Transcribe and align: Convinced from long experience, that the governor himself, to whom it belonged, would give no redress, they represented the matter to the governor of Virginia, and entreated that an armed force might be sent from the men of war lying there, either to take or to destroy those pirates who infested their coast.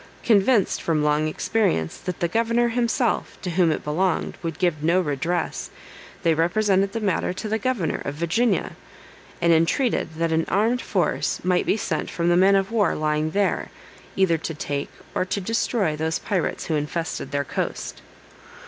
Convinced 0.23 0.81
from 0.81 1.03
long 1.03 1.27
experience, 1.27 1.95
that 1.97 2.21
the 2.21 2.27
governor 2.27 2.69
himself, 2.69 3.37
to 3.43 3.51
whom 3.51 3.71
it 3.71 3.83
belonged, 3.83 4.33
would 4.41 4.57
give 4.57 4.81
no 4.81 4.99
redress, 4.99 5.69
they 6.23 6.33
represented 6.33 6.93
the 6.93 6.99
matter 6.99 7.33
to 7.33 7.47
the 7.47 7.59
governor 7.59 8.01
of 8.03 8.15
Virginia, 8.15 8.71
and 9.39 9.53
entreated 9.53 10.15
that 10.15 10.31
an 10.31 10.45
armed 10.49 10.81
force 10.81 11.39
might 11.43 11.67
be 11.67 11.77
sent 11.77 12.09
from 12.09 12.29
the 12.29 12.35
men 12.35 12.55
of 12.55 12.71
war 12.71 12.95
lying 12.95 13.29
there, 13.29 13.69
either 14.15 14.39
to 14.39 14.55
take 14.55 14.89
or 15.13 15.23
to 15.23 15.39
destroy 15.39 15.95
those 15.95 16.17
pirates 16.17 16.65
who 16.65 16.73
infested 16.73 17.29
their 17.29 17.45
coast. 17.45 18.01